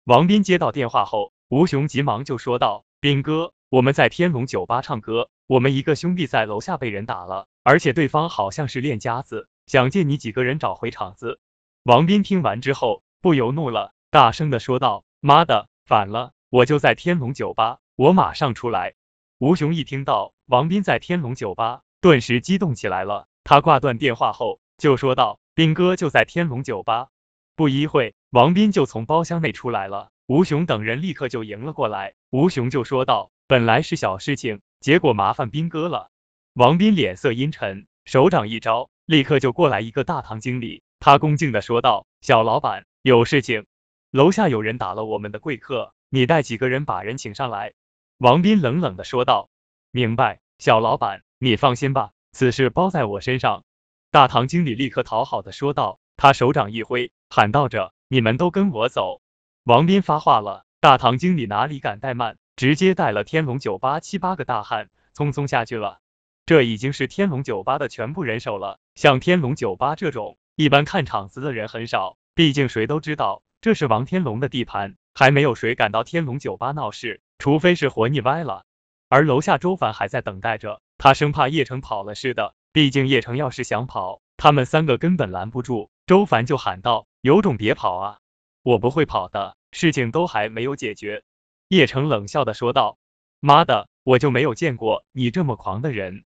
[0.04, 11.38] 王斌接到电话后，吴雄急忙就说道：“斌哥，我们在天龙酒吧唱歌，我们一个兄弟在楼下被人打了，而且对方好像是练家子，想借你几个人找回场子。”
[11.84, 16.32] 王斌听完之后不由怒了，大声的说道：“妈的，反了！
[16.50, 18.94] 我就在天龙酒吧，我马上出来。”
[19.38, 23.28] 吴雄一听到王斌在天龙酒吧，顿时激动起来了。
[23.44, 27.10] 他挂断电话后就说道：“斌哥就在天龙酒吧。”
[27.54, 28.16] 不一会。
[28.32, 32.14] 王斌就从包厢内出来了，吴雄等人立刻就迎了过来。
[32.30, 36.08] 吴雄就说道：“本来是小事情，结果麻烦斌哥了。”
[36.54, 43.66] 王斌脸色阴沉，手掌一招，立刻就过来一个大堂经理，他恭敬的说道：“小老板，有事情，
[44.10, 47.74] 楼下有人打了我们的贵客，你带几个人把人请上来。”
[48.16, 49.50] 王斌冷冷的说道
[49.92, 53.62] ：“明白，小老板，你放心吧，此事包在我身上。”
[54.10, 59.22] 大堂经理立刻讨好的说道，他手掌一挥，喊道着：“你们都跟我走。”
[59.64, 66.00] 王斌发话了，大堂经理哪里敢怠慢，直接带了天龙酒吧七八个大汉，匆匆下去了。
[66.44, 68.78] 这已经是天龙酒吧的全部人手了。
[68.96, 78.66] 像天龙酒吧这种，一般看场子的人很少，毕竟谁都知道这是王天龙的地盘，还没有谁敢到天龙酒吧闹事，除非是活腻歪了。
[79.08, 85.88] 而楼下周凡还在等待着，他生怕叶城跑了似的，毕竟叶城要是想跑，他们三个根本拦不住。
[86.04, 88.18] 周凡就喊道：“有种别跑啊！
[88.64, 91.22] 我不会跑的，事情都还没有解决。”
[91.68, 92.98] 叶城冷笑的说道
[93.38, 96.24] ：“妈的，我就没有见过你这么狂的人。”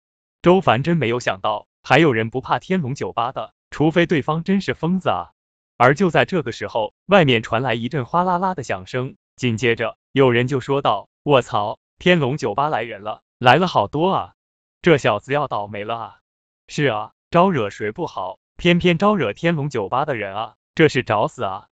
[0.42, 5.30] 周凡真没有想到，还有人不怕天龙酒吧的，除非对方真是疯子啊！
[5.76, 14.34] 而就在这个时候，外面传来一阵哗啦啦的响声，紧接着有人就说道：“卧槽，天龙酒吧来人了，来了好多啊！
[14.82, 16.18] 这小子要倒霉了啊！”
[16.66, 21.66] 是啊，招惹谁不好，偏偏招惹天龙酒吧的人啊，这是找死啊！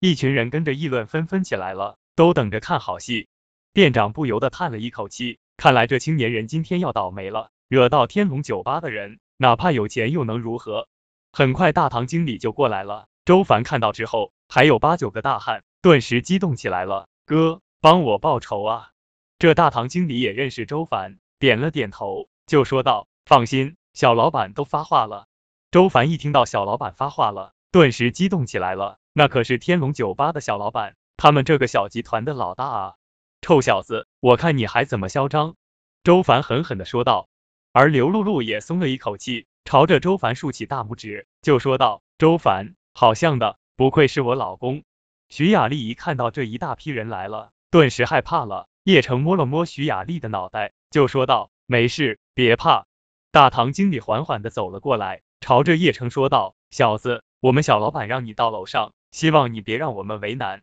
[0.00, 3.28] 一群人跟着议论纷纷起来了，都等着看好戏。
[3.74, 7.50] 店长不由得叹了一口气，看来这青年人今天要倒霉了。
[7.68, 10.88] 惹到天龙酒吧的人，哪怕有钱又能如何？
[11.30, 13.06] 很快，大堂经理就过来了。
[13.26, 17.06] 周凡看到之后，还有八九个大汉，顿时激动起来了。
[17.26, 18.92] 哥，帮我报仇啊！
[19.38, 25.26] 这大堂经理也认识周凡，点了点头，就说道：“放心，小老板都发话了。”
[25.70, 29.00] 周凡一听到小老板发话了，顿时激动起来了。
[29.12, 32.94] 那可是天龙酒吧的小老板，他们这个小集团的老大啊！
[33.40, 35.56] 臭小子，我看你还怎么嚣张！
[36.04, 37.26] 周凡狠狠的说道。
[37.72, 44.84] 而刘露露也松了一口气，朝着周凡竖起大拇指，就说道：“周凡，好像的，不愧是我老公。”
[45.28, 48.68] 徐雅丽一看到这一大批人来了，顿时害怕了。
[48.84, 52.86] 叶城摸了摸徐雅丽的脑袋，就说道：“没事，别怕。”
[53.32, 60.62] 大堂经理缓缓的走了过来，朝着叶城说道：“小子，我们小老板让你到楼上，希望你别让我们为难。”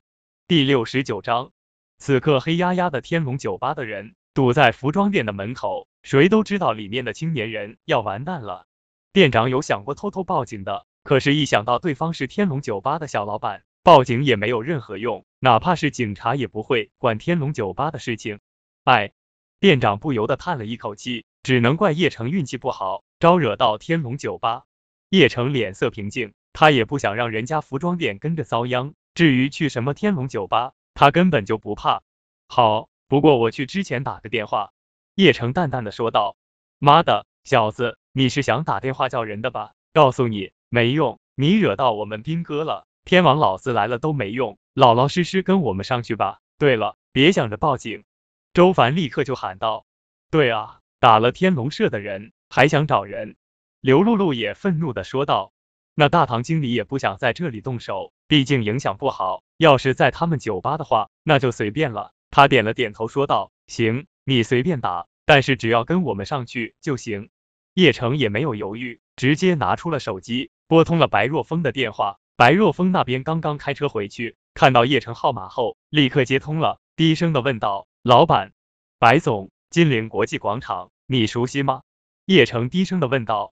[0.50, 1.52] 第六十九章，
[2.00, 5.88] 此刻黑压压的天龙酒吧的人堵在服装店的门口。
[6.02, 8.66] 谁都知道里面的青年人要完蛋了。
[9.14, 18.40] 店长有想过偷偷报警的，可是，一想到对方是天龙酒吧的小老板，报警也没有任何用，哪怕是警察也不会管天龙酒吧的事情。
[18.86, 19.12] 哎，
[19.60, 24.64] 店长不由得叹了一口气，只能怪叶城运气不好，招惹到天龙酒吧。
[25.10, 28.94] 叶城脸色平静，他也不想让人家服装店跟着遭殃。
[29.14, 32.02] 至于去什么天龙酒吧，他根本就不怕。
[32.48, 34.72] 好，不过我去之前打个电话。
[35.16, 36.38] 叶城淡淡的说道
[36.80, 39.74] ：“妈的，小子，你是想打电话叫人的吧？
[39.94, 46.40] 告诉你，没用，你惹到我们斌哥了，天王老子来了都没用，老老实实跟我们上去吧。
[46.58, 48.06] 对了，别想着报警。”
[48.54, 49.86] 周凡立刻就喊道
[50.32, 53.36] ：“对啊，打了天龙社的人，还想找人？”
[53.82, 55.52] 刘露露也愤怒的说道
[55.96, 59.44] ：“那大堂经理也不想在这里动手，毕竟影响不好。
[59.58, 67.30] 要是在他们酒吧的话，那就随便了。”他点了点头说道：“行。”你随便打，但是只要跟我们上去就行。
[67.74, 72.20] 叶城也没有犹豫，直接拿出了手机，拨通了白若风的电话。
[72.36, 78.54] 白若风那边刚刚开车回去，看到叶城号码后，立刻接通了，低声的问道：“老板，
[79.00, 81.82] 白总，金陵国际广场，你熟悉吗？”
[82.26, 83.54] 叶城低声的问道：“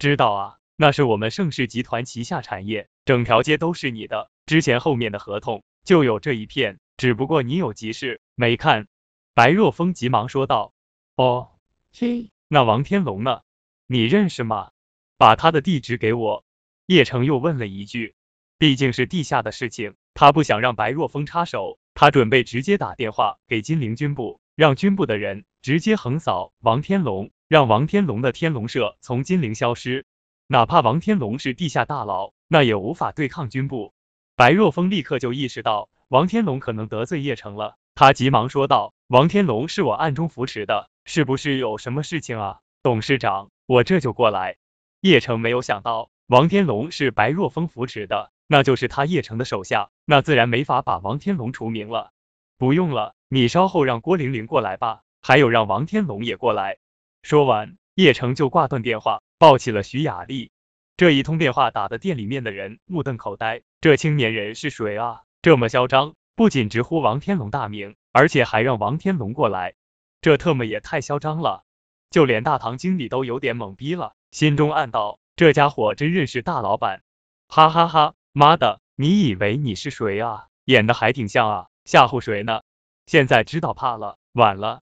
[0.00, 8.86] 知道啊，那是我们盛世集团旗下产业，整条街都是你的，之前后面的合同就有这一片，只不过你有急事没看。”
[9.34, 10.72] 白若风急忙说道
[11.18, 11.48] ：“哦，
[11.92, 13.40] 嘿，那王天龙呢？
[13.88, 14.70] 你认识吗？
[15.16, 16.44] 把他的地址给我。”
[16.86, 18.14] 叶城又问了一句
[18.56, 30.06] ：“毕竟是地下的事情，他不想让白若风插手，他准备直接打电话给金陵军部，让军部的人直接横扫王天龙，让王天龙的天龙社从金陵消失。
[30.48, 33.92] 哪怕王天龙是地下大佬，那也无法对抗军部。”
[34.34, 38.94] 白若风立刻就意识到王天龙可能得罪叶城了，他急忙说道。
[39.08, 42.60] 王天龙是我暗中扶持的，是不是有什么事情啊？
[42.82, 44.56] 董事长，我这就过来。
[45.00, 52.10] 叶城没有想到王天龙是白若风扶持的，那就是他叶城的手下，那自然没法把王天龙除名了。
[52.58, 56.78] 不用了，你稍后让郭玲玲过来吧，还有让王天龙也过来。
[57.22, 60.50] 说完，叶城就挂断电话，抱起了徐雅丽。
[60.96, 65.22] 这一通电话打的店里面的人目瞪口呆，这青年人是谁啊？
[65.42, 67.94] 这么嚣张，不仅直呼王天龙大名。
[68.10, 69.74] 而且还让王天龙过来，
[70.20, 71.62] 这特么也太嚣张了！
[72.10, 77.02] 就连大堂经理都有点懵逼了，心中暗道：这家伙真认识大老板，
[77.46, 78.14] 哈哈哈！
[78.32, 80.46] 妈的，你以为你是谁啊？
[80.64, 82.62] 演的还挺像啊，吓唬谁呢？
[83.06, 84.80] 现在知道怕了，晚了。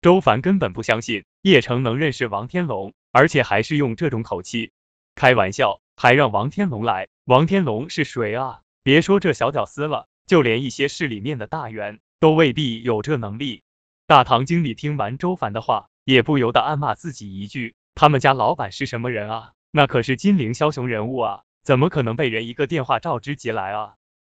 [0.00, 4.70] 周凡根本不相信叶城能认识王天龙，而且还是用这种口气。
[5.16, 7.08] 开玩笑，还让王天龙来？
[7.24, 8.60] 王天龙是谁啊？
[8.84, 13.64] 别说这小屌丝了，就连一些市里面的大员都未必有这能力。
[14.06, 19.52] 大堂经理听完周凡的话，也不由得暗骂自己一句：他们家老板是什么人啊？
[19.72, 23.94] 那可是金陵枭雄人物啊，怎么可能被人一个电话召之即来啊？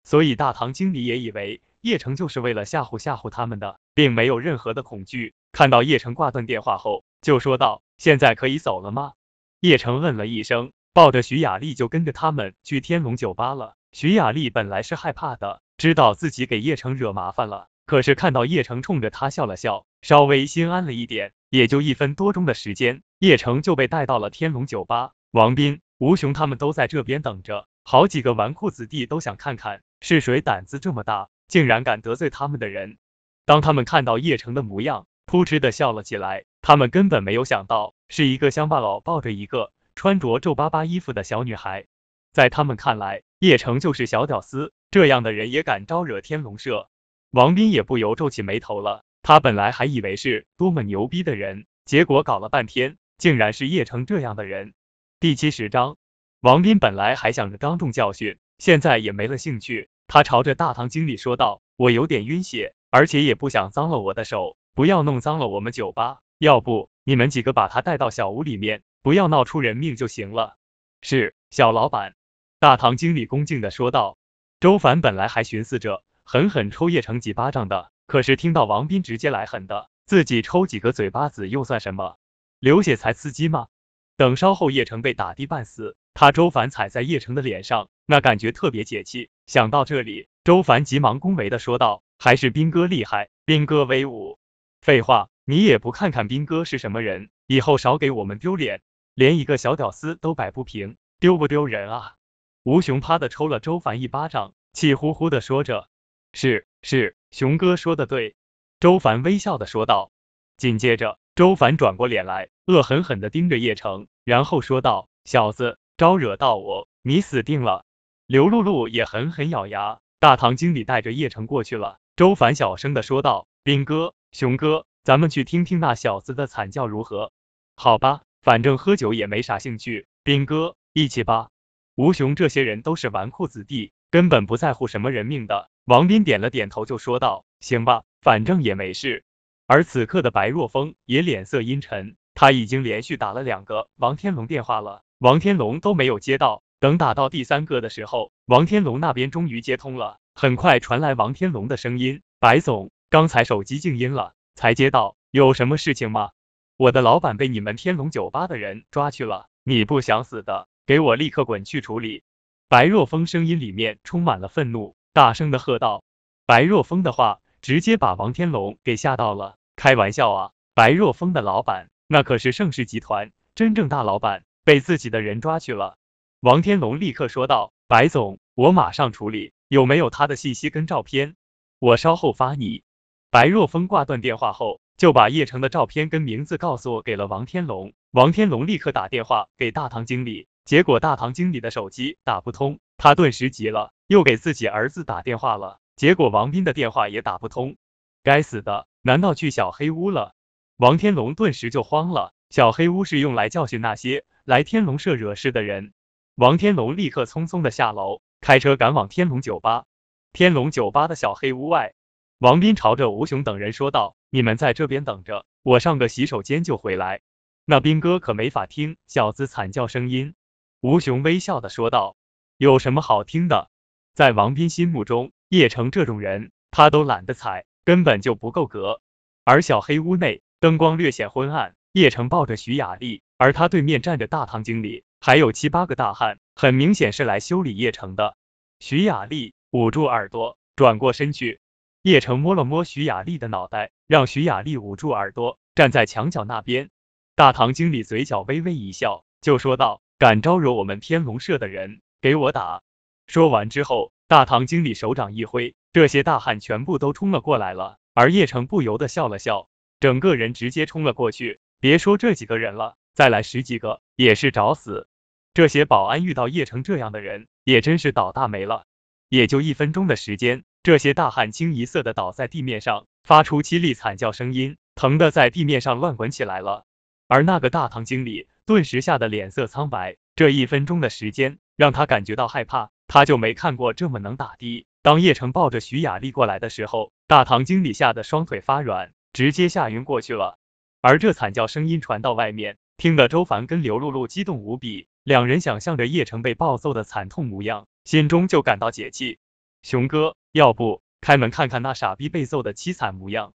[0.04, 5.34] 所以大堂经理也以为叶城就是为了吓唬吓唬他们的，并没有任何的恐惧。
[5.50, 9.12] 看到叶城挂断电话后，就说道：“现在可以走了吗？”
[9.60, 13.76] 叶城问了一声，抱着徐雅丽就跟着他们去天龙酒吧了。
[13.92, 21.32] 徐雅丽本来是害怕的，知道自己给叶城惹麻烦了，可是看到叶城冲着他笑了笑，稍微心安了一点。
[21.50, 25.12] 也就一分多钟的时间，叶城就被带到了天龙酒吧。
[25.30, 32.98] 王斌、吴雄他们都在这边等着，好几个纨绔子弟都想看看是谁胆子这么大，竟然敢得罪他们的人。
[33.46, 36.44] 当他们看到叶城的模样，扑哧的笑了起来。
[36.60, 41.86] 他们根本没有想到，是一个乡巴佬抱着一个穿着皱巴巴衣服的小女孩。
[42.32, 46.88] 在他们看来，叶城就是小屌丝，这样的人也敢招惹天龙社。
[47.30, 49.04] 王斌也不由皱起眉头了。
[49.22, 54.72] 他本来还以为是多么牛逼的人，结果搞了半天，竟然是叶城这样的人。
[55.20, 55.96] 第七十章，
[56.40, 59.88] 王斌本来还想着当众教训，现在也没了兴趣。
[60.06, 66.20] 他朝着大堂经理说道：“我有点晕血，而且也不想脏了我的手，不要弄脏了我们酒吧。
[66.38, 70.56] 要不你们几个把他带到小屋里面，不要闹出人命就行了。”
[71.02, 72.14] 是，小老板。
[72.60, 74.16] 大堂经理恭敬的说道。
[74.60, 82.16] 周凡本来还寻思着狠狠抽叶城几巴掌的，可是听到王斌直接来狠的，自己抽几个嘴巴子又算什么？
[82.58, 83.68] 流血才刺激吗？
[84.16, 89.30] 等稍后叶城被打的半死，他周凡踩在叶城的脸上，那感觉特别解气。
[89.46, 94.40] 想到这里，周凡急忙恭维的说道：“还是斌哥厉害，斌哥威武。”
[94.82, 98.82] 废话，你也不看看斌哥是什么人，以后少给我们丢脸，
[99.14, 102.16] 连一个小屌丝都摆不平，丢不丢人啊？
[102.64, 105.88] 吴雄啪的抽了周凡一巴掌，气呼呼的说着
[106.34, 108.36] ：“是是，雄哥说的对。”
[108.78, 110.12] 周凡微笑的说道，
[110.58, 111.18] 紧接着。
[111.34, 117.86] 周凡转过脸来，恶狠狠的盯着叶城，然后说道：“小子，招惹到我，你死定了！”
[118.28, 120.00] 刘露露也狠狠咬牙。
[120.20, 122.00] 大堂经理带着叶城过去了。
[122.16, 127.32] 周凡小声的说道：“斌哥，熊哥，咱们去听听那小子的惨叫如何？”
[127.76, 130.06] 好吧，反正喝酒也没啥兴趣。
[130.22, 131.48] 兵哥，一起吧。
[131.94, 135.70] 吴雄这些人都是纨绔子弟，根本不在乎什么人命的。
[135.86, 139.24] 王斌点了点头，就说道：“行吧，反正也没事。”
[139.66, 146.62] 而此刻的白若风也脸色阴沉，他已经连续打了两个王天龙电话了，王天龙都没有接到。
[146.80, 156.30] 等打到第三个的时候，王天龙那边终于接通了，很快传来王天龙的声音：“白总，刚才手机静音了，才接到，有什么事情吗？
[156.76, 162.24] 我的老板被你们天龙酒吧的人抓去了，你不想死的，给我立刻滚去处理！”
[162.66, 166.02] 白若风声音里面充满了愤怒，大声的喝道。
[166.44, 169.54] 白若风的话直接把王天龙给吓到了。
[169.76, 170.50] 开玩笑啊！
[170.74, 175.96] 白若风的老板那可是盛世集团真正大老板，被自己的人抓去了。
[176.40, 181.36] 王天龙立刻说道：“白总，我马上处理，有没有他的信息跟照片？
[181.78, 182.82] 我稍后发你。”
[183.30, 187.92] 白若风挂断电话后，就把叶城的照片跟名字告诉给了王天龙。
[188.10, 197.76] 王天龙立刻打电话给大堂经理，结果大堂经理的手机打不通，他顿时急了，又给自己儿子打电话了，结果王斌的电话也打不通。
[198.22, 198.86] 该死的！
[199.02, 200.32] 难道去小黑屋了？
[200.78, 202.32] 王天龙顿时就慌了。
[202.48, 205.92] 小黑屋是用来教训那些来天龙社惹事的人。
[206.34, 209.84] 王天龙立刻匆匆的下楼，开车赶往天龙酒吧。
[210.32, 211.92] 天龙酒吧的小黑屋外，
[212.38, 217.20] 王斌朝着吴雄等人说道：“你们在这边等着，我上个洗手间就回来。
[217.64, 220.34] 那兵哥可没法听小子惨叫声音。”
[220.80, 222.16] 吴雄微笑的说道
[222.56, 223.70] ：“有什么好听的？
[224.14, 229.00] 在王斌心目中，叶城这种人，他都懒得踩。”根本就不够格，
[229.44, 238.36] 而小黑屋内灯光略显昏暗，叶城抱着徐雅丽，而他对面站着大堂经理，还有七八个大汉，很明显是来修理叶城的。
[238.78, 241.60] 徐雅丽捂住耳朵，转过身去，
[242.08, 246.88] 叶城摸了摸徐雅丽的脑袋，让徐雅丽捂住耳朵，站在墙角那边。
[247.36, 252.80] 大堂经理嘴角微微一笑，就说道：“敢招惹我们天龙社的人，给我打！”
[253.28, 255.74] 说完之后，大堂经理手掌一挥。
[255.92, 259.68] 这些大汉全部都冲了过来了，而叶城不由得笑了笑，
[260.00, 261.60] 整个人直接冲了过去。
[261.78, 265.08] 别说这几个人了，再来十几个也是找死。
[265.52, 268.86] 这些保安遇到叶城这样的人，也真是倒大霉了。
[269.28, 276.86] 也就一分钟的时间，这些大汉清一色的倒在地面上，发出凄厉惨叫声音，疼的在地面上乱滚起来了。
[277.26, 284.86] 而那个大堂经理顿时吓得脸色苍白，这一分钟的时间让他感觉到害怕，他就没看过这么能打的。
[285.02, 290.56] 当叶城抱着徐雅丽过来的时候，大堂经理吓得双腿发软，直接吓晕过去了。
[291.02, 299.38] 而这惨叫声音传到外面，听得周凡跟刘露露激动无比，两人想象着叶城被暴揍的惨痛模样，心中就感到解气。
[299.82, 303.52] 熊哥，要不开门看看那傻逼被揍的凄惨模样？